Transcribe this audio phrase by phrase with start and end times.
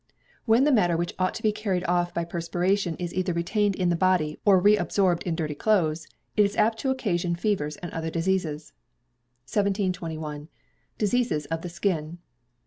[0.45, 3.89] When that matter which ought to be carried off by perspiration is either retained in
[3.89, 8.09] the body, or reabsorbed in dirty clothes, it is apt to occasion fevers and other
[8.09, 8.73] diseases.
[9.45, 10.47] 1721.
[10.97, 12.17] Diseases of the Skin.